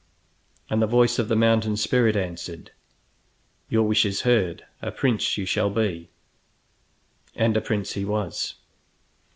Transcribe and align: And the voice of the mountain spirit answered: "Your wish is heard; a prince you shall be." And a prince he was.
And 0.67 0.81
the 0.81 0.87
voice 0.87 1.19
of 1.19 1.27
the 1.27 1.35
mountain 1.35 1.77
spirit 1.77 2.15
answered: 2.15 2.71
"Your 3.69 3.83
wish 3.83 4.03
is 4.03 4.21
heard; 4.21 4.65
a 4.81 4.89
prince 4.91 5.37
you 5.37 5.45
shall 5.45 5.69
be." 5.69 6.09
And 7.35 7.55
a 7.55 7.61
prince 7.61 7.91
he 7.91 8.03
was. 8.03 8.55